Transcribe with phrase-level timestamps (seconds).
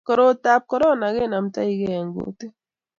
[0.07, 2.53] korot tab korona kenamtaigei eng kutik